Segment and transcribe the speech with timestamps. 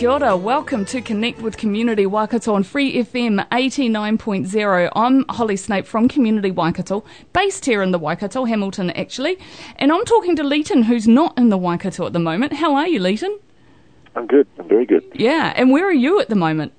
[0.00, 4.90] Kia ora, welcome to Connect with Community Waikato on Free FM 89.0.
[4.96, 7.04] I'm Holly Snape from Community Waikato,
[7.34, 9.36] based here in the Waikato, Hamilton actually,
[9.76, 12.54] and I'm talking to Leighton who's not in the Waikato at the moment.
[12.54, 13.38] How are you, Leighton?
[14.16, 14.46] I'm good.
[14.58, 15.04] I'm very good.
[15.12, 16.72] Yeah, and where are you at the moment?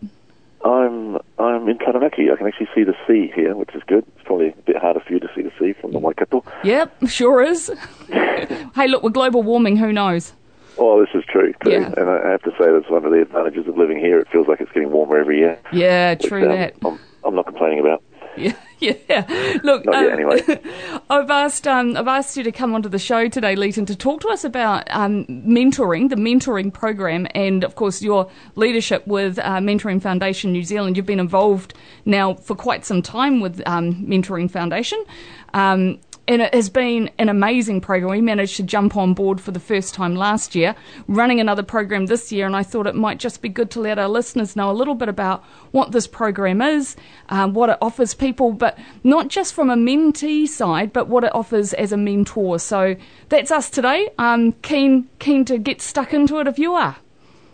[0.66, 2.32] I'm I'm in Taranaki.
[2.32, 4.04] I can actually see the sea here, which is good.
[4.16, 6.44] It's probably a bit harder for you to see the sea from the Waikato.
[6.64, 7.72] Yep, sure is.
[8.08, 10.34] hey, look, with global warming, who knows?
[10.84, 11.70] Oh, this is true too.
[11.70, 11.94] Yeah.
[11.96, 14.18] And I have to say that's one of the advantages of living here.
[14.20, 15.60] It feels like it's getting warmer every year.
[15.72, 16.74] Yeah, which, true um, that.
[16.84, 18.04] I'm, I'm not complaining about.
[18.82, 19.60] Yeah, yeah.
[19.64, 20.42] Look, yet, anyway.
[21.12, 24.22] I've asked um, I've asked you to come onto the show today, Leighton, to talk
[24.22, 29.58] to us about um, mentoring, the mentoring program, and of course your leadership with uh,
[29.58, 30.98] Mentoring Foundation New Zealand.
[30.98, 35.06] You've been involved now for quite some time with um, Mentoring Foundation.
[36.32, 38.10] And it has been an amazing program.
[38.10, 40.78] We managed to jump on board for the first time last year,
[41.10, 44.00] running another program this year, and I thought it might just be good to let
[44.00, 46.96] our listeners know a little bit about what this program is,
[47.28, 51.36] um, what it offers people, but not just from a mentee side, but what it
[51.36, 52.60] offers as a mentor.
[52.60, 52.96] So
[53.28, 54.08] that's us today.
[54.18, 56.96] I'm keen keen to get stuck into it if you are.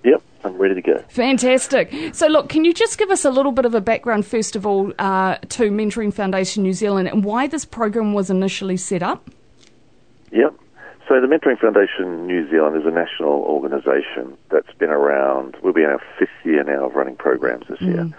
[0.04, 1.04] Yep, I'm ready to go.
[1.10, 1.94] Fantastic.
[2.14, 4.66] So, look, can you just give us a little bit of a background, first of
[4.66, 9.30] all, uh, to Mentoring Foundation New Zealand and why this program was initially set up?
[10.32, 10.54] Yep.
[11.08, 15.56] So the Mentoring Foundation New Zealand is a national organisation that's been around.
[15.62, 18.10] We'll be in our fifth year now of running programs this year.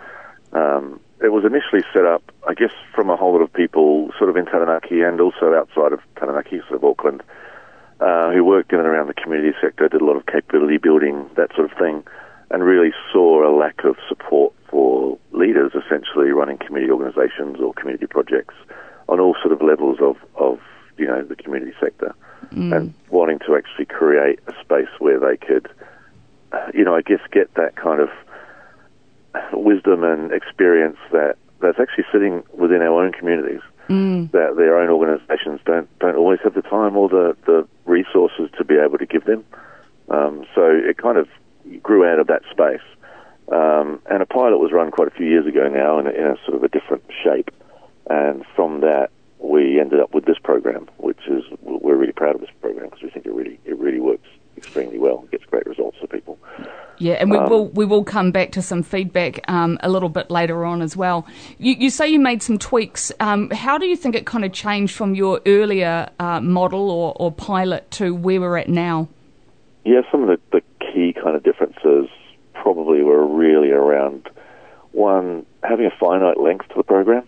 [0.53, 4.31] Um, it was initially set up, I guess, from a whole lot of people sort
[4.31, 7.23] of in Taranaki and also outside of Taranaki, sort of Auckland,
[8.01, 11.29] uh, who worked in and around the community sector, did a lot of capability building,
[11.37, 12.05] that sort of thing,
[12.51, 18.07] and really saw a lack of support for leaders essentially running community organisations or community
[18.07, 18.55] projects
[19.09, 20.59] on all sort of levels of, of
[20.97, 22.15] you know, the community sector.
[22.73, 25.69] And wanting to actually create a space where they could,
[26.73, 28.09] you know, I guess get that kind of
[29.53, 33.61] wisdom and experience that that's actually sitting within our own communities.
[34.33, 37.67] That their own organisations don't don't always have the time or the the
[37.99, 39.45] resources to be able to give them.
[40.09, 41.29] Um, so it kind of
[41.83, 42.87] grew out of that space.
[43.53, 46.25] Um, and a pilot was run quite a few years ago now in a, in
[46.25, 47.51] a sort of a different shape.
[48.11, 52.41] And from that, we ended up with this program, which is we're really proud of
[52.41, 55.23] this program because we think it really it really works extremely well.
[55.25, 56.39] It gets great results for people.
[56.99, 60.31] Yeah, and we will we will come back to some feedback um, a little bit
[60.31, 61.27] later on as well.
[61.59, 63.13] You, you say you made some tweaks.
[63.21, 67.15] Um, how do you think it kind of changed from your earlier uh, model or,
[67.17, 69.09] or pilot to where we're at now?
[69.85, 72.09] Yeah, some of the, the key kind of differences
[72.53, 74.29] probably were really around
[74.93, 77.27] one having a finite length to the program.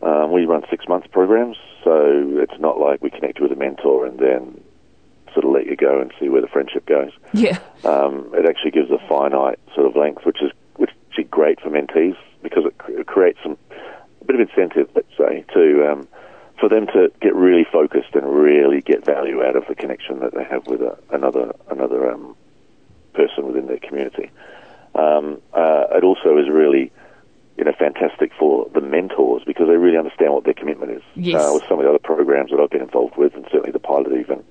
[0.00, 3.60] Um, we run six month programs, so it's not like we connect you with a
[3.60, 4.61] mentor and then
[5.32, 7.10] sort of let you go and see where the friendship goes.
[7.32, 11.60] Yeah, Um, it actually gives a finite sort of length, which is which is great
[11.60, 13.56] for mentees because it, cr- it creates some
[14.20, 16.08] a bit of incentive, let's say, to um,
[16.58, 20.34] for them to get really focused and really get value out of the connection that
[20.34, 22.36] they have with a, another another um,
[23.14, 24.30] person within their community.
[24.94, 26.92] Um, uh, it also is really
[27.56, 31.02] you know fantastic for the mentors because they really understand what their commitment is.
[31.14, 31.42] Yes.
[31.42, 33.78] Uh, with some of the other programs that I've been involved with, and certainly the
[33.80, 34.44] pilot even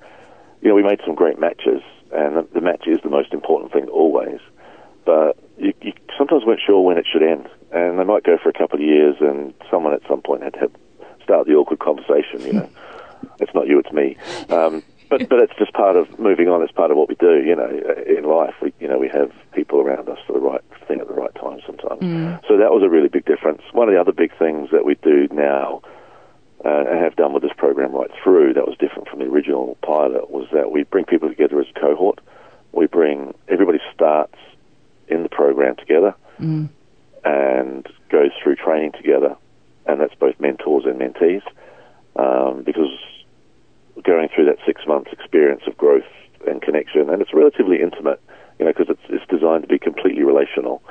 [0.61, 1.81] you know, we made some great matches,
[2.13, 4.39] and the, the match is the most important thing always.
[5.05, 8.49] But you, you sometimes weren't sure when it should end, and they might go for
[8.49, 10.72] a couple of years, and someone at some point had to
[11.23, 12.41] start the awkward conversation.
[12.41, 12.69] You know,
[13.39, 14.17] it's not you, it's me.
[14.49, 16.61] Um, but but it's just part of moving on.
[16.63, 17.41] It's part of what we do.
[17.43, 17.69] You know,
[18.07, 21.07] in life, we you know we have people around us for the right thing at
[21.07, 22.02] the right time sometimes.
[22.47, 23.61] So that was a really big difference.
[23.73, 25.81] One of the other big things that we do now
[26.63, 29.78] uh, and have done with this program right through that was different from the original
[29.81, 32.19] pilot was that we bring people together as a cohort.
[32.72, 34.37] We bring everybody starts
[35.08, 36.16] in the program together
[37.23, 39.35] and goes through training together,
[39.85, 41.43] and that's both mentors and mentees
[42.16, 42.91] um, because
[44.03, 46.05] going through that six months experience of growth
[46.47, 48.22] and connection, and it's relatively intimate,
[48.57, 50.81] you know, because it's, it's designed to be completely relational.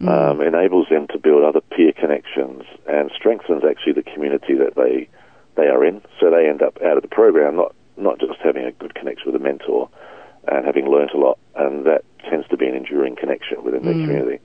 [0.00, 5.08] Um, enables them to build other peer connections and strengthens actually the community that they
[5.56, 6.02] they are in.
[6.20, 9.32] So they end up out of the program not not just having a good connection
[9.32, 9.88] with a mentor
[10.48, 13.94] and having learnt a lot, and that tends to be an enduring connection within their
[13.94, 14.38] community,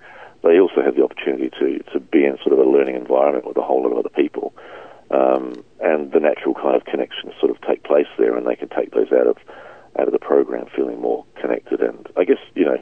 [0.43, 3.57] they also have the opportunity to, to be in sort of a learning environment with
[3.57, 4.53] a whole lot of other people.
[5.11, 8.69] Um, and the natural kind of connections sort of take place there, and they can
[8.69, 9.37] take those out of
[9.99, 12.77] out of the program feeling more connected and I guess you know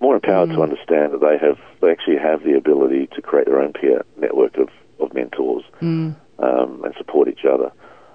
[0.00, 3.60] more empowered to understand that they have they actually have the ability to create their
[3.60, 4.68] own peer network of,
[5.00, 5.64] of mentors
[6.38, 7.72] um, and support each other.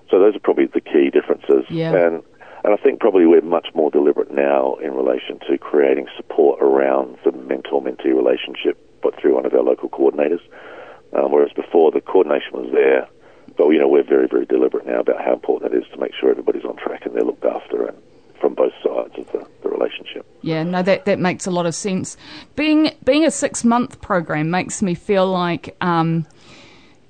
[0.09, 1.65] So those are probably the key differences.
[1.69, 1.94] Yeah.
[1.94, 2.24] And
[2.63, 7.18] and I think probably we're much more deliberate now in relation to creating support around
[7.25, 10.39] the mentor-mentee relationship, but through one of our local coordinators.
[11.12, 13.07] Um, whereas before the coordination was there,
[13.57, 16.13] but you know we're very very deliberate now about how important that is to make
[16.19, 17.97] sure everybody's on track and they're looked after and
[18.39, 20.25] from both sides of the, the relationship.
[20.44, 22.18] Yeah, no, that, that makes a lot of sense.
[22.56, 26.28] Being being a six month program makes me feel like um,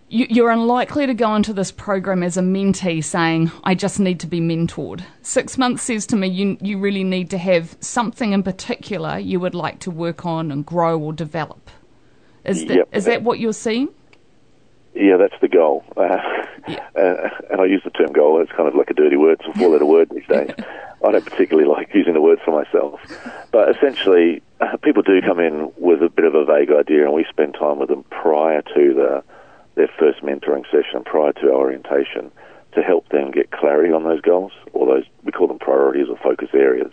[0.08, 4.20] you, you're unlikely to go into this program as a mentee saying, "I just need
[4.20, 8.34] to be mentored." Six months says to me, you you really need to have something
[8.34, 11.72] in particular you would like to work on and grow or develop.
[12.46, 12.90] Is that Yep.
[12.92, 13.90] is that what you're seeing?
[14.94, 15.84] Yeah, that's the goal.
[15.98, 16.18] Uh,
[16.68, 16.88] Yeah.
[16.96, 18.42] uh, and I use the term goal.
[18.42, 19.42] It's kind of like a dirty word.
[19.42, 20.52] It's a four-letter word these days.
[21.06, 23.02] I don't particularly like using the word for myself.
[23.52, 27.14] But essentially, uh, people do come in with a bit of a vague idea, and
[27.14, 29.24] we spend time with them prior to the,
[29.76, 32.32] their first mentoring session, prior to our orientation,
[32.74, 36.18] to help them get clarity on those goals, or those we call them priorities or
[36.18, 36.92] focus areas,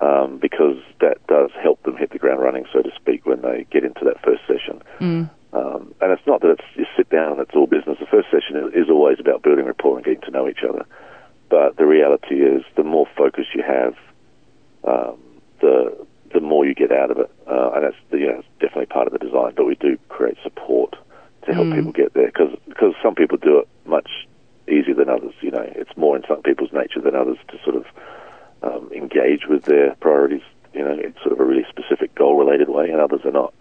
[0.00, 3.66] um, because that does help them hit the ground running, so to speak, when they
[3.70, 4.82] get into that first session.
[5.54, 7.98] Um, and it's not that it's you sit down and it's all business.
[8.00, 10.84] The first session is, is always about building rapport and getting to know each other.
[11.48, 13.94] But the reality is, the more focus you have,
[14.82, 15.18] um,
[15.60, 15.96] the
[16.32, 17.30] the more you get out of it.
[17.46, 19.52] Uh, and that's you know definitely part of the design.
[19.54, 20.96] But we do create support
[21.46, 24.10] to help people get there because because some people do it much
[24.68, 25.34] easier than others.
[25.40, 27.86] You know, it's more in some people's nature than others to sort of
[28.62, 30.42] um, engage with their priorities.
[30.72, 33.54] You know, in sort of a really specific goal related way, and others are not.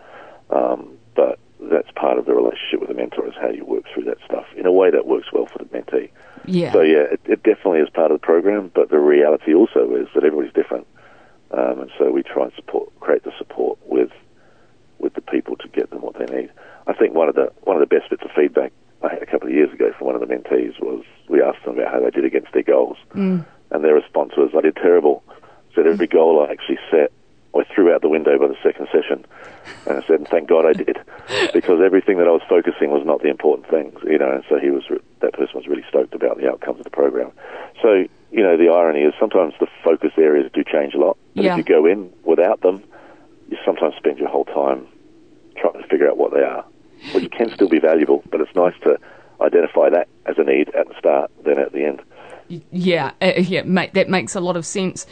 [0.49, 1.37] Um, but
[1.69, 4.45] that's part of the relationship with the mentor is how you work through that stuff
[4.55, 6.09] in a way that works well for the mentee.
[6.45, 6.71] Yeah.
[6.71, 10.07] So yeah, it, it definitely is part of the program, but the reality also is
[10.13, 10.87] that everybody's different,
[11.51, 14.11] um, and so we try and support, create the support with
[14.99, 16.49] with the people to get them what they need.
[16.87, 18.71] I think one of the one of the best bits of feedback
[19.03, 21.63] I had a couple of years ago from one of the mentees was we asked
[21.65, 22.97] them about how they did against their goals,
[23.71, 25.23] and their response was, "I did terrible."
[25.75, 27.11] Said every goal I actually set,
[27.55, 29.25] I threw out the window by the second session,
[29.85, 30.97] and I said, and "Thank God I did,"
[31.53, 34.31] because everything that I was focusing was not the important things, you know.
[34.31, 36.89] And so he was re- that person was really stoked about the outcomes of the
[36.89, 37.31] program.
[37.81, 41.45] So you know, the irony is sometimes the focus areas do change a lot, but
[41.45, 41.51] Yeah.
[41.53, 42.81] if you go in without them,
[43.49, 44.87] you sometimes spend your whole time
[45.55, 46.65] trying to figure out what they are,
[47.13, 48.97] which can still be valuable, but it's nice to
[49.39, 52.01] identify that as a need at the start than at the end.
[52.71, 55.05] Yeah, uh, yeah, mate, that makes a lot of sense.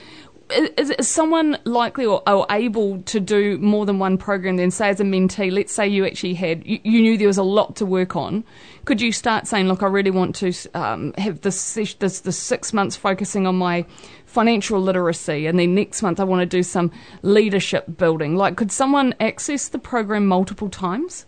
[0.52, 4.90] Is, is someone likely or, or able to do more than one program then, say
[4.90, 7.76] as a mentee, let's say you actually had, you, you knew there was a lot
[7.78, 8.44] to work on,
[8.86, 12.74] could you start saying, look, I really want to um, have this, this, this six
[12.74, 13.86] months focusing on my
[14.26, 18.36] financial literacy and then next month I want to do some leadership building.
[18.36, 21.26] Like, could someone access the program multiple times?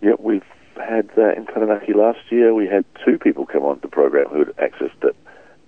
[0.00, 0.42] Yeah, we've
[0.76, 2.54] had that in Taranaki last year.
[2.54, 5.16] We had two people come on the program who had accessed it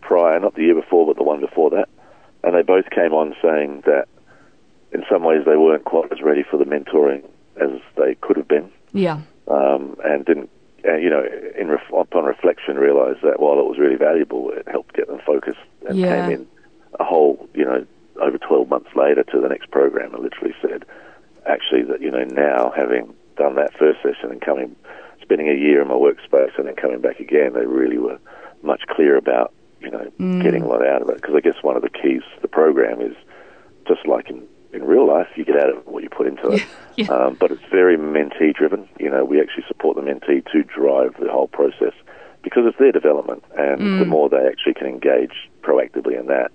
[0.01, 1.89] prior, not the year before, but the one before that.
[2.45, 4.07] And they both came on saying that
[4.93, 7.25] in some ways they weren't quite as ready for the mentoring
[7.61, 9.19] as they could have been, Yeah.
[9.49, 10.51] um, and didn't,
[10.87, 11.25] uh, you know,
[11.59, 15.21] in ref- upon reflection, realised that while it was really valuable, it helped get them
[15.25, 16.27] focused and Yeah.
[16.27, 16.47] came in
[17.01, 17.85] a whole, you know,
[18.21, 20.85] over 12 months later to the next program and literally said,
[21.47, 24.77] actually, that, you know, now having done that first session and coming,
[25.23, 28.19] spending a year in my workspace and then coming back again, they really were
[28.63, 29.53] much clearer about,
[29.85, 30.43] you know, mm.
[30.43, 31.17] getting a lot out of it.
[31.17, 33.17] Because I guess one of the keys to the program is
[33.87, 36.63] just like in, in real life, you get out of what you put into it.
[36.97, 37.09] Yeah.
[37.09, 38.89] Um, but it's very mentee driven.
[39.01, 41.93] You know, we actually support the mentee to drive the whole process
[42.43, 44.07] because it's their development, and the mm.
[44.07, 46.53] more they actually can engage proactively in that,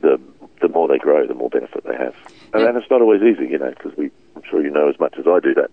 [0.00, 0.18] the
[0.62, 2.14] the more they grow, the more benefit they have.
[2.54, 2.68] And, Yeah.
[2.68, 5.18] and it's not always easy, you know, because we, I'm sure you know as much
[5.18, 5.70] as I do that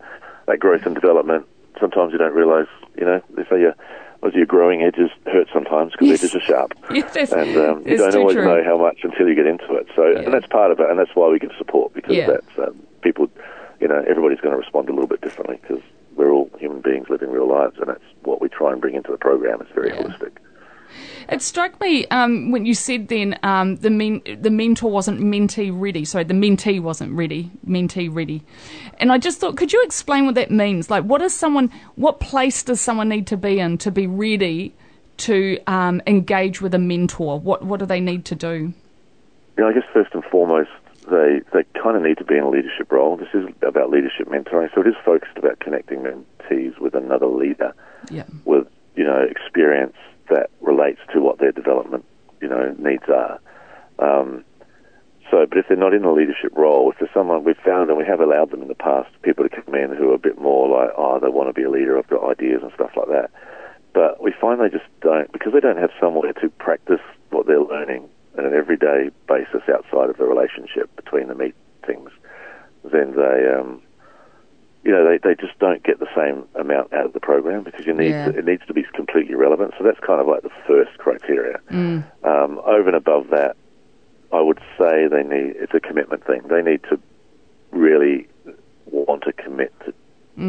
[0.48, 1.46] that growth and development.
[1.80, 2.68] Sometimes you don't realise,
[2.98, 3.62] you know, they say
[4.34, 6.24] your growing edges hurt sometimes because Yes.
[6.24, 8.46] edges are sharp, Yes, and um, you don't always true.
[8.46, 9.88] know how much until you get into it.
[9.96, 10.20] So, Yeah.
[10.20, 12.28] and that's part of it, and that's why we give support because Yeah.
[12.28, 13.30] that's um, people,
[13.80, 15.82] you know, everybody's going to respond a little bit differently because
[16.16, 19.12] we're all human beings living real lives, and that's what we try and bring into
[19.12, 19.60] the program.
[19.62, 20.02] It's very Yeah.
[20.04, 20.32] holistic.
[21.30, 25.72] It struck me um, when you said then um, the men- the mentor wasn't mentee
[25.74, 26.06] ready.
[26.06, 27.52] Sorry, the mentee wasn't ready.
[27.68, 28.44] Mentee ready,
[29.00, 30.90] and I just thought, could you explain what that means?
[30.90, 31.72] Like, what is someone?
[31.96, 34.74] What place does someone need to be in to be ready
[35.18, 37.40] to um, engage with a mentor?
[37.40, 38.74] What what do they need to do?
[39.58, 40.70] You know, I guess first and foremost,
[41.10, 43.18] they they kind of need to be in a leadership role.
[43.18, 47.74] This is about leadership mentoring, so it is focused about connecting mentees with another leader
[48.12, 48.24] Yeah.
[48.46, 49.96] with you know experience
[50.30, 52.06] that relates to what their development
[52.42, 53.40] you know needs are.
[54.00, 54.44] Um,
[55.30, 57.98] so, but if they're not in a leadership role, if there's someone we've found and
[57.98, 60.40] we have allowed them in the past, people to come in who are a bit
[60.40, 63.10] more like, oh, they want to be a leader, I've got ideas and stuff like
[63.10, 63.30] that.
[63.94, 67.60] But we find they just don't because they don't have somewhere to practice what they're
[67.62, 68.08] learning
[68.38, 72.12] on an everyday basis outside of the relationship between the meetings.
[72.84, 73.82] Then they, um,
[74.88, 77.86] you know, they, they just don't get the same amount out of the program because
[77.86, 78.32] you need Yeah.
[78.32, 79.74] to, it needs to be completely relevant.
[79.78, 81.60] So that's kind of like the first criteria.
[82.24, 83.58] Um, over and above that,
[84.32, 86.42] I would say they need it's a commitment thing.
[86.50, 86.98] They need to
[87.72, 88.28] really
[88.86, 89.92] want to commit to,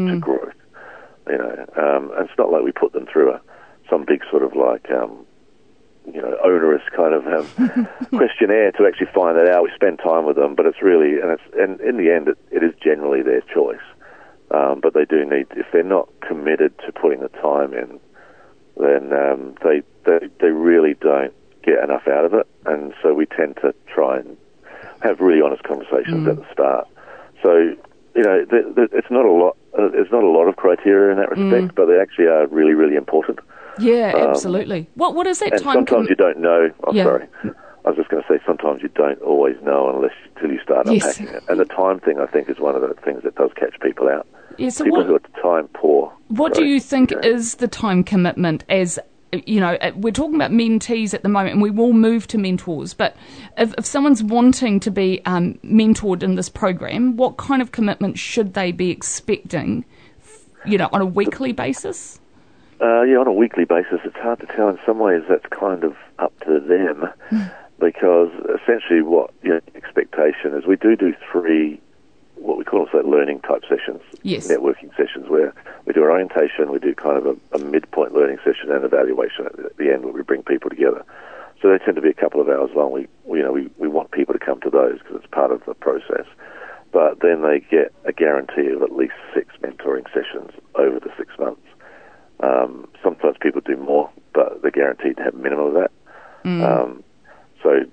[0.07, 0.53] to growth.
[1.27, 3.41] You know, um, and it's not like we put them through a
[3.89, 5.25] some big sort of like um,
[6.13, 9.63] you know onerous kind of um, questionnaire to actually find that out.
[9.63, 12.37] We spend time with them, but it's really and it's and in the end, it,
[12.51, 13.83] it is generally their choice.
[14.51, 17.99] Um, but they do need if they're not committed to putting the time in,
[18.77, 23.25] then um, they, they they really don't get enough out of it, and so we
[23.27, 24.37] tend to try and
[25.01, 26.87] have really honest conversations at the start.
[27.43, 27.75] So
[28.15, 29.55] you know, th th it's not a lot.
[29.77, 32.73] Uh, there's not a lot of criteria in that respect, but they actually are really
[32.73, 33.39] really important.
[33.77, 34.89] Yeah, absolutely.
[34.95, 35.73] What What is that And time?
[35.85, 36.71] sometimes com- you don't know.
[36.85, 37.03] Oh, Yeah.
[37.03, 37.27] sorry.
[37.85, 40.87] I was just going to say sometimes you don't always know unless till you start
[40.91, 41.17] Yes.
[41.17, 41.43] unpacking it.
[41.47, 44.09] And the time thing, I think, is one of the things that does catch people
[44.09, 44.27] out.
[44.57, 46.11] yeah, so people what, who are time poor.
[46.27, 48.99] What do you think is the time commitment as
[49.31, 52.93] you know, we're talking about mentees at the moment, and we will move to mentors.
[52.95, 53.15] But
[53.57, 58.17] if, if someone's wanting to be um, mentored in this program, what kind of commitment
[58.17, 59.85] should they be expecting?
[60.65, 62.19] You know, on a weekly basis.
[62.81, 64.69] Uh, yeah, on a weekly basis, it's hard to tell.
[64.69, 67.09] In some ways, that's kind of up to them
[67.79, 68.29] because
[68.61, 71.79] essentially, what your expectation is, we do do three,
[72.35, 74.45] what we call so learning type sessions, Yes.
[74.47, 75.53] networking sessions, where
[75.85, 79.45] we do an orientation, we do kind of a, a midpoint learning session and evaluation
[79.45, 81.03] at the, end, where we bring people together.
[81.61, 82.91] So they tend to be a couple of hours long.
[82.91, 85.51] We, we you know, we, we want people to come to those because it's part
[85.51, 86.25] of the process.
[86.91, 91.37] But then they get a guarantee of at least six mentoring sessions over the six
[91.37, 91.61] months.
[92.41, 95.91] Um, sometimes people do more, but they're guaranteed to have minimum of that.
[96.63, 97.03] Um,
[97.61, 97.85] so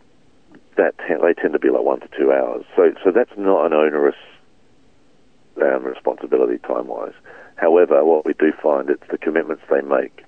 [0.76, 2.64] that they tend to be like one to two hours.
[2.74, 4.16] So so that's not an onerous
[5.62, 7.14] um, responsibility time wise.
[7.56, 10.24] However, what we do find it's the commitments they make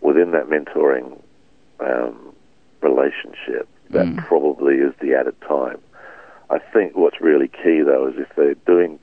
[0.00, 1.20] within that mentoring
[1.80, 2.34] um,
[2.80, 5.78] relationship that probably is the added time.
[6.50, 8.98] I think what's really key though is if they're doing,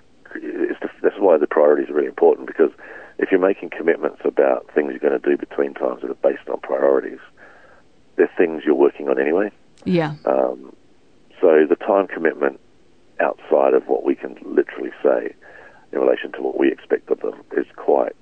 [1.01, 2.71] that's why the priorities are really important because
[3.17, 6.47] if you're making commitments about things you're going to do between times that are based
[6.49, 7.19] on priorities,
[8.15, 9.51] they're things you're working on anyway.
[9.83, 10.15] Yeah.
[10.25, 10.75] Um,
[11.41, 12.59] so the time commitment
[13.19, 15.33] outside of what we can literally say
[15.91, 18.15] in relation to what we expect of them is quite,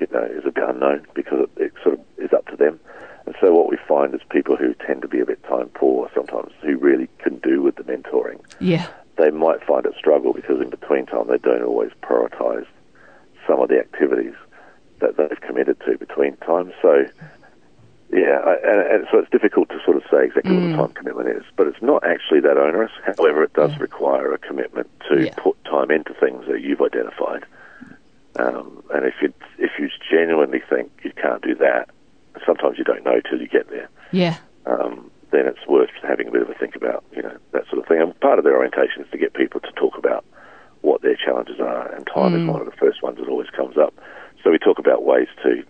[0.00, 2.78] you know, is a bit unknown because it, it sort of is up to them.
[3.26, 6.10] And so what we find is people who tend to be a bit time poor
[6.14, 8.86] sometimes, who really can do with the mentoring, Yeah.
[9.16, 12.66] they might find it struggle because in between time they don't always prioritise
[13.46, 14.34] some of the activities
[15.00, 16.72] that they've committed to between times.
[16.82, 17.06] So,
[18.18, 20.92] yeah, I, and, and so it's difficult to sort of say exactly what the time
[20.94, 22.90] commitment is, but it's not actually that onerous.
[23.16, 23.82] However, it does Yeah.
[23.82, 25.34] require a commitment to Yeah.
[25.36, 27.44] put time into things that you've identified.
[28.38, 31.88] Um, and if you if you genuinely think you can't do that,
[32.46, 34.36] sometimes you don't know till you get there Yeah.
[34.66, 37.78] um, then it's worth having a bit of a think about, you know, that sort
[37.82, 38.00] of thing.
[38.00, 40.24] And part of their orientation is to get people to talk about
[40.82, 43.76] what their challenges are, and time is one of the first ones that always comes
[43.76, 43.92] up.
[44.42, 45.62] So we talk about ways to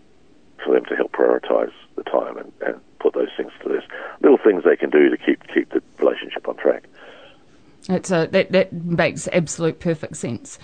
[0.64, 3.85] for them to help prioritise the time and, and put those things to this
[4.23, 6.85] little things they can do to keep keep the relationship on track.
[7.88, 10.59] It's a, that that makes absolute perfect sense.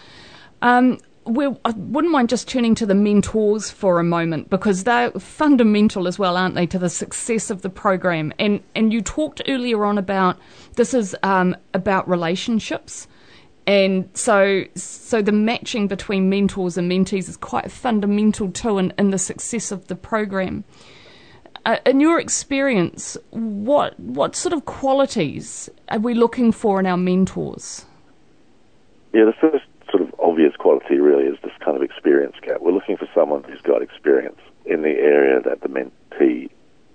[0.63, 5.11] Um, we I wouldn't mind just turning to the mentors for a moment because they're
[5.13, 8.33] fundamental as well, aren't they, to the success of the program?
[8.39, 10.39] And and you talked earlier on about
[10.77, 13.09] this is um, about relationships,
[13.67, 19.11] and so so the matching between mentors and mentees is quite fundamental too in, in
[19.11, 20.65] the success of the program.
[21.65, 26.97] Uh, in your experience, what what sort of qualities are we looking for in our
[26.97, 27.87] mentors?
[29.15, 32.61] Yeah, the first sort of obvious quality really is this kind of experience gap.
[32.61, 36.51] We're looking for someone who's got experience in the area that the mentee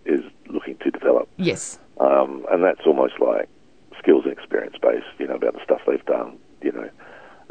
[0.06, 1.28] is looking to develop.
[1.38, 1.80] Yes.
[2.00, 3.50] um, and that's almost like
[3.98, 6.90] skills and experience based, you know, about the stuff they've done, you know.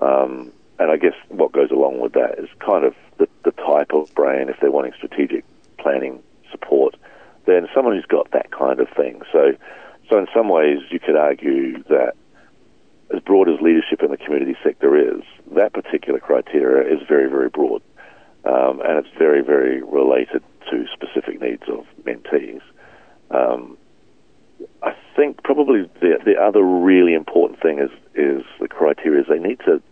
[0.01, 3.93] Um, and I guess what goes along with that is kind of the, the type
[3.93, 5.45] of brain, if they're wanting strategic
[5.79, 6.95] planning support,
[7.49, 9.23] then someone who's got that kind of thing.
[9.33, 9.53] So,
[10.11, 12.15] so in some ways, you could argue that
[13.15, 15.23] as broad as leadership in the community sector is,
[15.55, 17.83] that particular criteria is very, very broad.
[18.45, 22.61] Um, and it's very, very related to specific needs of mentees.
[23.31, 23.77] Um,
[24.83, 29.39] I think probably the, the other really important thing is, is the criteria is they
[29.39, 29.83] need to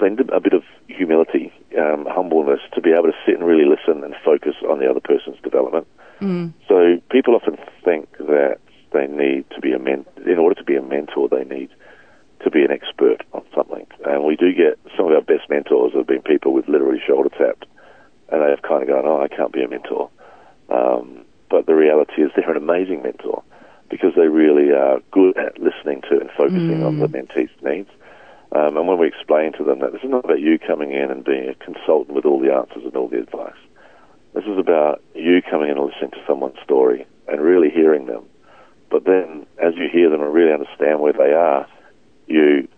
[0.00, 3.66] they need a bit of humility, um, humbleness to be able to sit and really
[3.66, 5.86] listen and focus on the other person's development.
[6.20, 6.52] Mm.
[6.68, 8.58] So people often think that
[8.92, 11.70] they need to be a men- in order to be a mentor, they need
[12.42, 13.86] to be an expert on something.
[14.04, 17.28] And we do get some of our best mentors have been people with literally shoulder
[17.30, 17.66] tapped,
[18.30, 20.08] and they've kind of gone, "Oh, I can't be a mentor."
[20.68, 23.42] Um, but the reality is, they're an amazing mentor
[23.90, 27.90] because they really are good at listening to and focusing on the mentee's needs.
[28.52, 31.10] Um, and when we explain to them that this is not about you coming in
[31.10, 33.58] and being a consultant with all the answers and all the advice,
[34.34, 38.24] this is about you coming in and listening to someone's story and really hearing them.
[38.90, 41.66] But then, as you hear them and really understand where they are,
[42.26, 42.68] you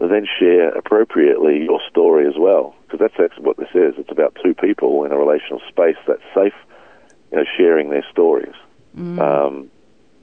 [0.00, 2.74] then share appropriately your story as well.
[2.82, 3.94] Because that's actually what this is.
[3.98, 6.54] It's about two people in a relational space that's safe,
[7.30, 8.54] you know, sharing their stories.
[9.20, 9.70] Um,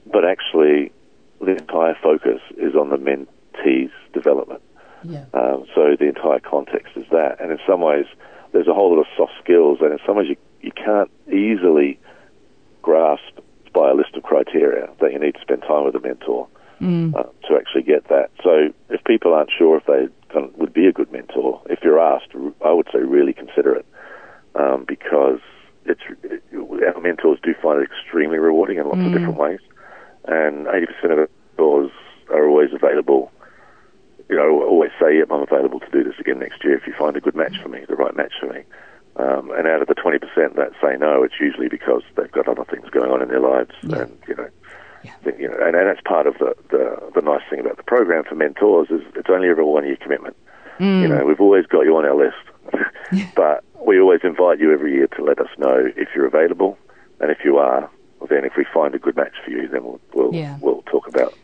[0.06, 0.92] but actually,
[1.40, 4.62] the entire focus is on the mentee's development.
[5.04, 5.24] Yeah.
[5.34, 7.40] Um, so the entire context is that.
[7.40, 8.06] And in some ways,
[8.52, 11.98] there's a whole lot of soft skills, and in some ways, you, you can't easily
[12.80, 13.38] grasp
[13.74, 16.48] by a list of criteria that you need to spend time with a mentor
[17.14, 18.30] uh, to actually get that.
[18.42, 21.80] So if people aren't sure if they kind of would be a good mentor, if
[21.82, 22.28] you're asked,
[22.64, 23.86] I would say really consider it
[24.54, 25.40] um, because
[25.84, 26.00] it's
[26.52, 29.60] our mentors do find it extremely rewarding in lots of different ways,
[30.26, 31.28] and 80% of our
[31.58, 31.90] mentors
[32.30, 33.32] are always available.
[34.28, 36.92] You know, always say, "Yep, I'm available to do this again next year if you
[36.92, 38.62] find a good match for me, the right match for me."
[39.16, 40.20] Um, and out of the 20%
[40.56, 43.72] that say no, it's usually because they've got other things going on in their lives,
[43.82, 44.02] Yeah.
[44.02, 44.48] and you know,
[45.04, 45.12] Yeah.
[45.38, 48.24] you know, and, and that's part of the, the the nice thing about the program
[48.24, 50.36] for mentors is it's only ever a one year commitment.
[50.78, 52.42] You know, we've always got you on our list,
[53.36, 56.78] but we always invite you every year to let us know if you're available,
[57.20, 59.84] and if you are, well, then if we find a good match for you, then
[59.84, 61.36] we'll we'll, we'll talk about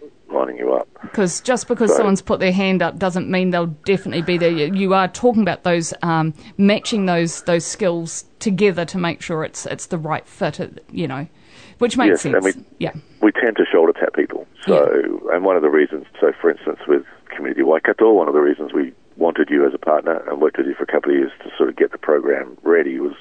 [0.56, 0.88] you up.
[1.02, 4.50] Because just because So- someone's put their hand up doesn't mean they'll definitely be there.
[4.50, 9.66] You are talking about those um, matching those those skills together to make sure it's
[9.66, 10.60] it's the right fit.
[10.60, 11.26] uh, You know,
[11.78, 12.44] which makes Yes, sense.
[12.56, 12.92] we- yeah.
[13.20, 14.46] we tend to shoulder tap people.
[14.66, 18.40] So, and one of the reasons, so for instance, with Community Waikato, one of the
[18.40, 21.16] reasons we wanted you as a partner and worked with you for a couple of
[21.18, 23.14] years to sort of get the program ready was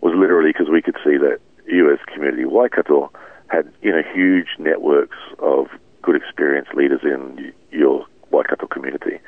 [0.00, 3.10] was literally because we could see that you as Community Waikato
[3.48, 5.66] had you know huge networks of
[6.02, 9.18] good experienced leaders in your Waikato community,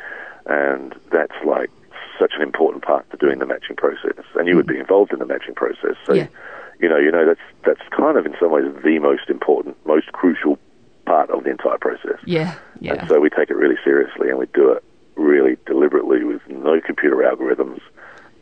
[0.47, 1.71] and that's like
[2.19, 4.25] such an important part to doing the matching process.
[4.35, 4.83] And you would be mm-hmm.
[4.83, 6.29] involved in the matching process, so Yeah.
[6.79, 10.13] you know, you know that's that's kind of in some ways the most important, most
[10.13, 10.59] crucial
[11.07, 12.19] part of the entire process.
[12.25, 12.55] Yeah.
[12.81, 12.95] Yeah.
[12.95, 14.85] And so we take it really seriously, and we do it
[15.17, 17.81] really deliberately with no computer algorithms.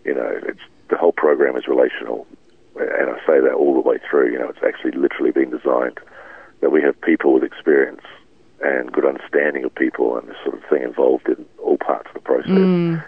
[0.04, 2.26] You know, it's the whole program is relational,
[2.76, 4.32] and I say that all the way through.
[4.32, 5.98] You know, it's actually literally been designed
[6.60, 8.02] that we have people with experience
[8.62, 12.14] and good understanding of people and this sort of thing involved in all parts of
[12.14, 12.50] the process.
[12.50, 13.04] Mm.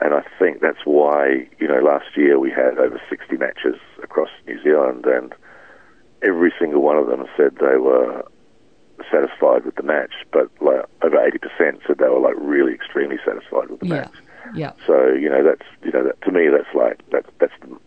[0.00, 4.28] And I think that's why, you know, last year we had over 60 matches across
[4.46, 5.32] New Zealand, and
[6.22, 8.24] every single one of them said they were
[9.10, 13.70] satisfied with the match, but like over 80% said they were like really extremely satisfied
[13.70, 13.94] with the yeah.
[13.94, 14.14] match.
[14.54, 14.72] Yeah.
[14.86, 17.78] So, you know, that's, you know, that, to me, that's like, that, that's the,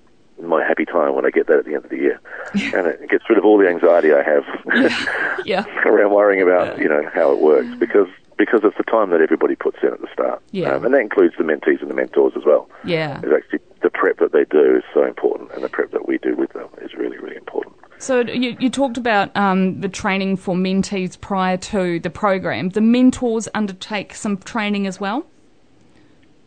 [0.41, 2.19] my happy time when I get that at the end of the year.
[2.53, 4.43] and it gets rid of all the anxiety I have
[5.45, 5.65] Yeah.
[5.85, 9.55] around worrying about you know how it works because because it's the time that everybody
[9.55, 10.41] puts in at the start.
[10.51, 10.73] Yeah.
[10.73, 12.69] Um, and that includes the mentees and the mentors as well.
[12.83, 13.19] Yeah.
[13.23, 16.19] It's actually the prep that they do is so important, and the prep that we
[16.19, 17.75] do with them is really really important.
[17.99, 22.69] So you, you talked about um, the training for mentees prior to the program.
[22.69, 25.25] The mentors undertake some training as well.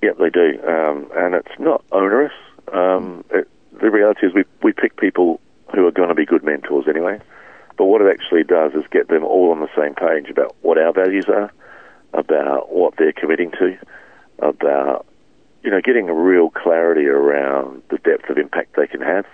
[0.01, 2.33] Yeah, they do, um, and it's not onerous.
[2.73, 3.49] Um, it,
[3.81, 5.41] the reality is we we pick people
[5.75, 7.21] who are going to be good mentors anyway.
[7.77, 10.77] But what it actually does is get them all on the same page about what
[10.77, 11.51] our values are,
[12.13, 13.79] about what they're committing to,
[14.41, 15.07] about
[15.63, 19.27] you know getting a real clarity around the depth of impact they can have,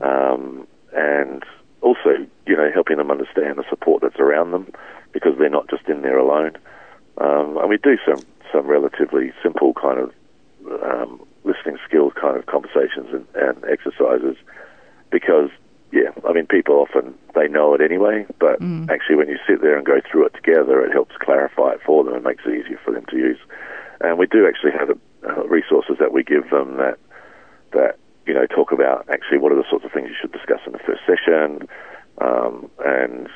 [0.00, 1.42] um, and
[1.80, 2.10] also
[2.46, 4.72] you know helping them understand the support that's around them
[5.12, 6.56] because they're not just in there alone.
[7.18, 10.12] Um, and we do some some relatively simple kind of
[10.84, 14.36] um, listening skills kind of conversations and, and exercises
[15.10, 15.50] because
[15.92, 19.76] yeah, I mean people often they know it anyway, but actually when you sit there
[19.76, 22.80] and go through it together, it helps clarify it for them and makes it easier
[22.82, 23.38] for them to use.
[24.00, 24.90] And we do actually have
[25.28, 26.98] uh, resources that we give them that
[27.72, 30.60] that you know talk about actually what are the sorts of things you should discuss
[30.66, 31.68] in the first session,
[32.22, 33.28] um, and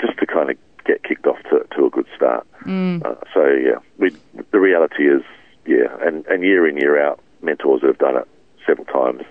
[0.00, 2.46] just to kind of get kicked off to, to a good start.
[2.64, 3.04] Mm.
[3.04, 4.14] Uh, so yeah, we,
[4.52, 5.22] the reality is
[5.66, 8.28] yeah, and, and year in year out, mentors that have done it
[8.66, 9.22] several times.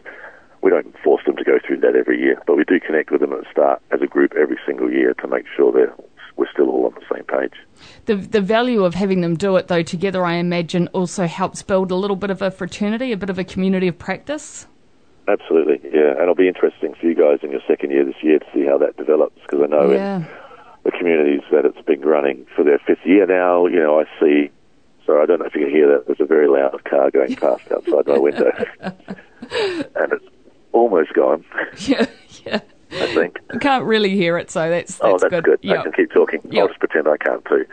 [0.62, 3.20] We don't force them to go through that every year, but we do connect with
[3.20, 5.94] them at the start as a group every single year to make sure that
[6.38, 7.54] we're still all on the same page.
[8.06, 11.92] The the value of having them do it though together, I imagine, also helps build
[11.92, 14.68] a little bit of a fraternity, a bit of a community of practice.
[15.28, 18.40] Absolutely, yeah, and it'll be interesting for you guys in your second year this year
[18.40, 20.18] to see how that develops because I know yeah.
[20.18, 20.28] in
[20.84, 24.52] the communities that it's been running for their fifth year now, you know, I see.
[25.06, 26.06] So I don't know if you can hear that.
[26.08, 30.26] There's a very loud car going past outside my window, and it's
[30.72, 31.46] almost gone.
[31.78, 32.06] Yeah,
[32.46, 32.62] yeah.
[32.92, 33.40] I think.
[33.50, 35.44] I can't really hear it, so that's, oh, that's oh, that's good.
[35.44, 35.60] good.
[35.64, 35.80] Yep.
[35.80, 36.42] I can keep talking.
[36.50, 36.62] Yep.
[36.62, 37.66] I'll just pretend I can't too.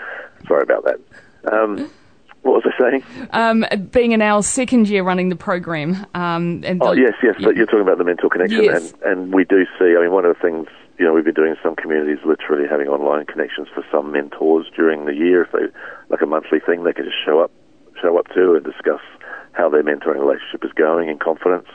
[0.49, 1.53] Sorry about that.
[1.53, 1.91] Um,
[2.43, 3.29] what was I saying?
[3.33, 6.07] Um, being in our second year running the program.
[6.15, 7.37] Um, and oh, yes, yes.
[7.43, 8.65] But you're talking about the mental connection.
[8.65, 8.93] Yes.
[8.93, 10.67] And, and we do see, I mean, one of the things,
[11.01, 15.07] you know, we've been doing some communities literally having online connections for some mentors during
[15.07, 15.45] the year.
[15.45, 15.73] If they,
[16.11, 17.51] like a monthly thing, they can just show up,
[18.03, 19.01] show up to and discuss
[19.53, 21.69] how their mentoring relationship is going in confidence.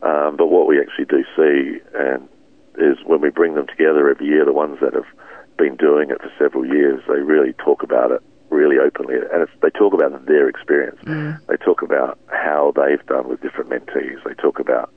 [0.00, 2.26] Um, but what we actually do see, and
[2.78, 5.12] is when we bring them together every year, the ones that have
[5.58, 9.70] been doing it for several years, they really talk about it really openly, and they
[9.76, 10.98] talk about their experience.
[11.04, 11.38] Mm.
[11.48, 14.24] They talk about how they've done with different mentees.
[14.24, 14.90] They talk about,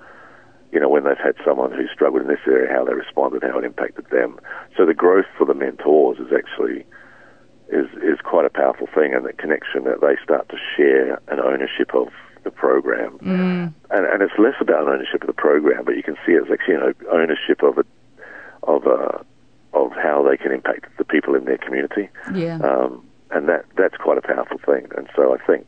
[0.71, 3.57] you know, when they've had someone who struggled in this area, how they responded, how
[3.57, 4.39] it impacted them.
[4.75, 6.85] So the growth for the mentors is actually
[7.69, 11.39] is is quite a powerful thing, and the connection that they start to share an
[11.39, 12.07] ownership of
[12.43, 13.73] the program, mm.
[13.91, 16.75] and and it's less about ownership of the program, but you can see it's actually
[16.75, 17.85] you know, ownership of a
[18.63, 19.25] of a
[19.73, 22.09] of how they can impact the people in their community.
[22.33, 22.59] Yeah.
[22.59, 24.87] Um, and that that's quite a powerful thing.
[24.95, 25.65] And so I think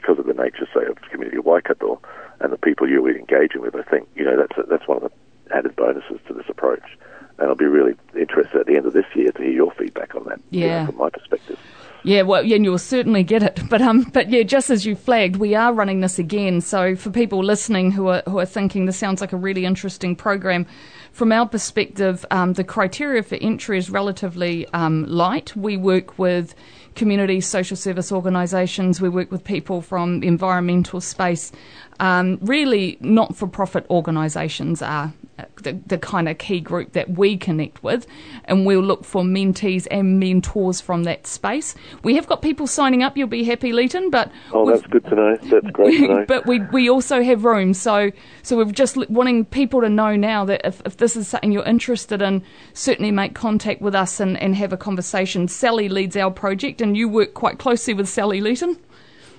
[0.00, 2.00] because of the nature, say, of the community of Waikato
[2.40, 5.10] and the people you're engaging with, I think you know that's a, that's one of
[5.10, 6.84] the added bonuses to this approach.
[7.38, 10.14] And I'll be really interested at the end of this year to hear your feedback
[10.16, 10.40] on that.
[10.50, 10.62] Yeah.
[10.62, 11.58] You know, from my perspective.
[12.04, 13.60] Yeah, well, and you'll certainly get it.
[13.68, 16.60] But um, but yeah, just as you flagged, we are running this again.
[16.60, 20.14] So for people listening who are who are thinking this sounds like a really interesting
[20.14, 20.66] program,
[21.12, 25.54] from our perspective, um, the criteria for entry is relatively um, light.
[25.56, 26.54] We work with
[26.98, 29.00] community social service organisations.
[29.00, 31.52] We work with people from the environmental space.
[32.00, 35.12] Um, really, not for profit organisations are
[35.62, 38.06] the, the kind of key group that we connect with,
[38.44, 41.74] and we'll look for mentees and mentors from that space.
[42.02, 43.16] We have got people signing up.
[43.16, 44.10] You'll be happy, Leighton.
[44.10, 45.36] But oh, that's good to know.
[45.36, 46.24] That's great to know.
[46.28, 47.74] but we we also have room.
[47.74, 48.10] So
[48.42, 51.64] so we're just wanting people to know now that if, if this is something you're
[51.64, 52.42] interested in,
[52.74, 55.48] certainly make contact with us and, and have a conversation.
[55.48, 58.78] Sally leads our project, and you work quite closely with Sally Leighton.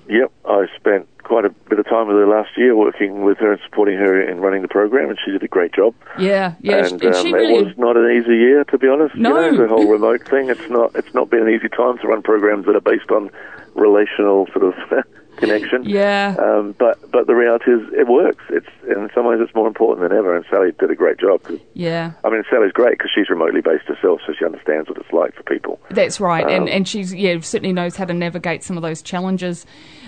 [0.10, 3.52] Yep, I spent quite a bit of time with her last year, working with her
[3.52, 5.94] and supporting her in running the program, and she did a great job.
[6.18, 7.56] Yeah, yeah, and, um, really...
[7.56, 9.16] it was not an easy year, to be honest.
[9.16, 10.50] No, you know, the whole remote thing.
[10.50, 10.96] It's not.
[10.96, 13.30] It's not been an easy time to run programs that are based on
[13.76, 14.74] relational sort of
[15.40, 15.84] connection.
[15.84, 16.36] Yeah.
[16.38, 18.44] Um, but but the reality is, it works.
[18.50, 20.36] It's in some ways it's more important than ever.
[20.36, 21.42] And Sally did a great job.
[21.74, 22.12] yeah.
[22.24, 25.36] I mean, Sally's great because she's remotely based herself, so she understands what it's like
[25.36, 25.80] for people.
[25.90, 29.02] That's right, um, and and she's yeah certainly knows how to navigate some of those
[29.02, 29.66] challenges.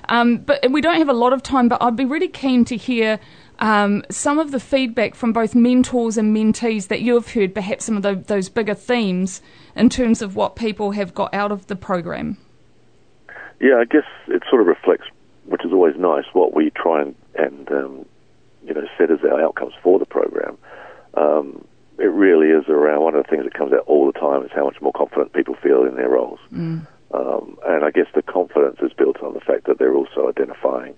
[0.09, 2.77] Um, but we don't have a lot of time, but I'd be really keen to
[2.77, 3.19] hear.
[3.59, 7.85] Um, some of the feedback from both mentors and mentees that you have heard, perhaps
[7.85, 9.39] some of the, those bigger themes
[9.75, 12.37] in terms of what people have got out of the program.
[13.59, 15.05] Yeah, I guess it sort of reflects
[15.51, 18.05] which is always nice, what we try and, and um,
[18.65, 20.57] you know, set as our outcomes for the program.
[21.15, 21.65] Um,
[21.99, 24.51] it really is around one of the things that comes out all the time is
[24.55, 26.39] how much more confident people feel in their roles.
[26.53, 26.87] Mm.
[27.13, 30.95] Um, and I guess the confidence is built on the fact that they're also identifying,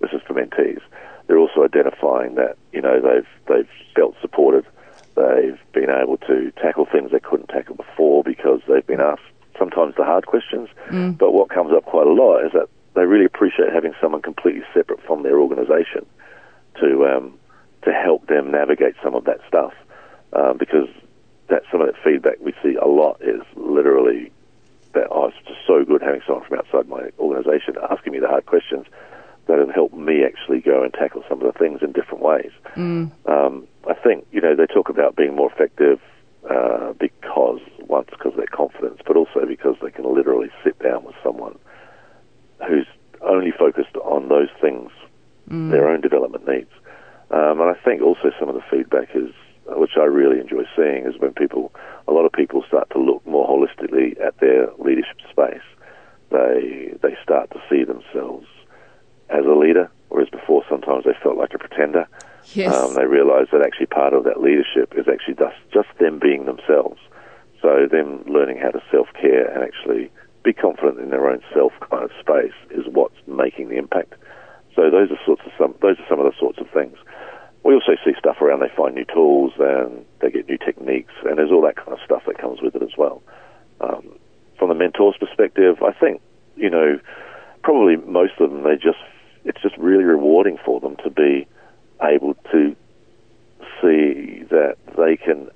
[0.00, 0.80] this is for mentees,
[1.28, 4.66] they're also identifying that, you know, they've, they've felt supported,
[5.14, 9.22] they've been able to tackle things they couldn't tackle before because they've been asked
[9.56, 10.68] sometimes the hard questions.
[10.90, 11.16] Mm.
[11.16, 14.62] But what comes up quite a lot is that they really appreciate having someone completely
[14.74, 16.06] separate from their organisation
[16.80, 17.38] to um,
[17.84, 19.72] to help them navigate some of that stuff.
[20.34, 20.88] Um, because
[21.48, 24.32] that's some of that feedback we see a lot is literally
[24.94, 28.28] that oh, it's just so good having someone from outside my organisation asking me the
[28.28, 28.86] hard questions
[29.46, 32.50] that have helped me actually go and tackle some of the things in different ways.
[32.76, 33.10] Mm.
[33.26, 36.00] Um, I think you know they talk about being more effective
[36.48, 41.04] uh, because once because of their confidence, but also because they can literally sit down
[41.04, 41.58] with someone
[42.68, 42.86] who's
[43.22, 44.90] only focused on those things,
[45.48, 45.70] mm.
[45.70, 46.70] their own development needs.
[47.30, 49.30] Um, and I think also some of the feedback is,
[49.66, 51.72] which I really enjoy seeing, is when people,
[52.06, 55.62] a lot of people start to look more holistically at their leadership space.
[56.30, 58.46] They they start to see themselves
[59.28, 62.08] as a leader, whereas before sometimes they felt like a pretender.
[62.54, 62.74] Yes.
[62.74, 66.46] Um, they realise that actually part of that leadership is actually just just them being
[66.46, 67.00] themselves.
[67.60, 70.10] So them learning how to self care and actually
[70.42, 74.14] be confident in their own self kind of space is what's making the impact.
[74.74, 76.96] So those are sorts of some those are some of the sorts of things.
[77.64, 81.38] We also see stuff around they find new tools and they get new techniques and
[81.38, 83.22] there's all that kind of stuff that comes with it as well.
[83.80, 84.18] Um,
[84.58, 86.20] from the mentor's perspective, I think
[86.56, 86.98] you know
[87.62, 88.98] probably most of them they just
[89.44, 91.46] it's just really rewarding for them to be
[92.02, 92.74] able to
[93.80, 95.48] see that they can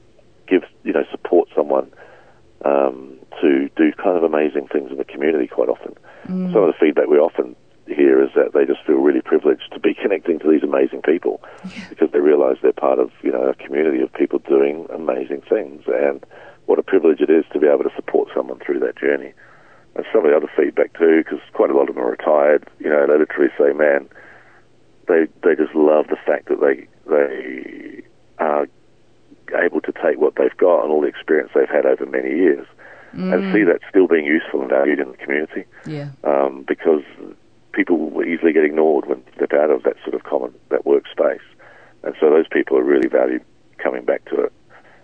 [0.47, 1.91] give you know support someone
[2.65, 5.95] um, to do kind of amazing things in the community quite often.
[6.27, 6.53] Mm.
[6.53, 7.55] Some of the feedback we often
[7.87, 11.43] hear is that they just feel really privileged to be connecting to these amazing people
[11.65, 11.87] yeah.
[11.89, 15.83] because they realise they're part of you know a community of people doing amazing things
[15.87, 16.25] and
[16.67, 19.33] what a privilege it is to be able to support someone through that journey.
[19.95, 22.69] And some of the other feedback too, because quite a lot of them are retired.
[22.79, 24.09] You know, they literally say, "Man,
[25.09, 28.03] they they just love the fact that they they
[28.39, 28.67] are
[29.55, 32.67] able to take what they've got and all the experience they've had over many years
[33.15, 33.33] mm.
[33.33, 35.65] and see that still being useful and valued in the community.
[35.87, 36.11] Yeah.
[36.25, 37.03] Um, because
[37.73, 41.45] people will easily get ignored when they're out of that sort of common, that workspace.
[42.03, 43.45] And so those people are really valued
[43.79, 44.53] coming back to it.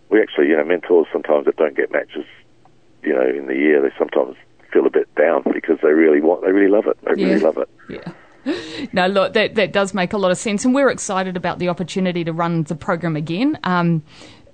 [0.08, 2.26] We actually, you know, mentors sometimes that don't get matches,
[3.02, 4.36] you know, in the year, they sometimes
[4.72, 6.98] feel a bit down because they really want, they really love it.
[7.02, 7.28] They yeah.
[7.28, 7.68] really love it.
[7.88, 8.12] Yeah.
[8.92, 10.64] no, look, that, that does make a lot of sense.
[10.64, 13.58] And we're excited about the opportunity to run the program again.
[13.64, 14.02] Um,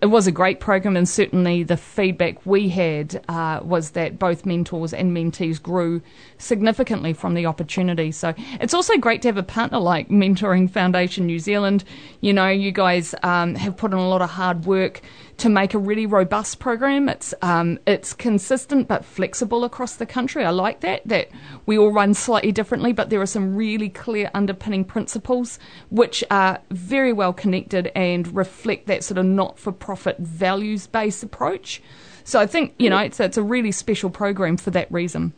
[0.01, 4.47] it was a great program, and certainly the feedback we had uh, was that both
[4.47, 6.01] mentors and mentees grew
[6.39, 8.13] significantly from the opportunity.
[8.13, 11.83] So it's also great to have a partner like Mentoring Foundation New Zealand.
[12.21, 15.01] You know, you guys um, have put in a lot of hard work
[15.39, 17.09] to make a really robust program.
[17.09, 20.45] It's um, it's consistent but flexible across the country.
[20.45, 21.29] I like that that
[21.65, 25.59] we all run slightly differently, but there are some really clear underpinning principles
[25.91, 31.83] which are very well connected and reflect that sort of not-for-profit values-based approach.
[32.25, 35.33] So I think you know it's it's a really special program for that reason.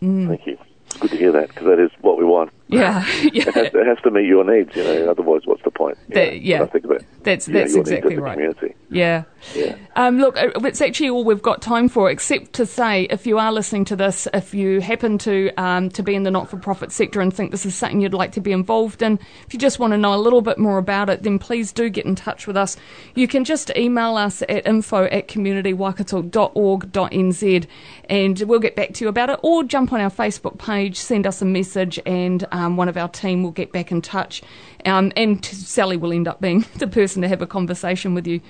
[0.00, 0.28] Mm.
[0.28, 0.58] Thank you.
[0.86, 2.50] It's Good to hear that because that is what we want.
[2.68, 3.44] Yeah, yeah.
[3.46, 4.74] It, has, it, has, to meet your needs.
[4.74, 5.98] You know, otherwise, what's the point?
[6.08, 8.34] That, yeah, think about that's that's exactly right.
[8.34, 8.74] Community.
[8.90, 9.24] Yeah.
[9.54, 9.76] Yeah.
[9.96, 13.38] Um, look, uh, it's actually all we've got time for, except to say, if you
[13.38, 17.20] are listening to this, if you happen to um, to be in the not-for-profit sector
[17.20, 19.92] and think this is something you'd like to be involved in, if you just want
[19.92, 22.56] to know a little bit more about it, then please do get in touch with
[22.56, 22.78] us.
[23.14, 27.66] You can just email us at info at communitywaikato.org.nz
[28.08, 31.26] and we'll get back to you about it, or jump on our Facebook page, send
[31.26, 34.42] us a message, and um, one of our team will get back in touch.
[34.84, 38.40] Um, and Sally will end up being the person to have a conversation with you.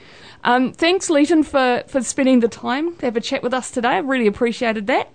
[0.44, 3.88] Um, thanks, Leighton, for, for spending the time to have a chat with us today.
[3.88, 5.08] I really appreciated that.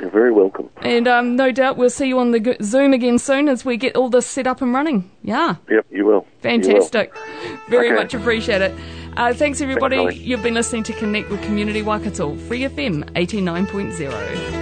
[0.00, 0.70] You're very welcome.
[0.78, 3.94] And um, no doubt we'll see you on the Zoom again soon as we get
[3.94, 5.10] all this set up and running.
[5.22, 5.56] Yeah.
[5.70, 6.26] Yep, you will.
[6.40, 7.12] Fantastic.
[7.14, 7.58] You will.
[7.68, 7.96] Very okay.
[7.96, 8.74] much appreciate it.
[9.16, 9.98] Uh, thanks, everybody.
[9.98, 14.61] Thanks, You've been listening to Connect with Community Waikato, Free FM 89.0.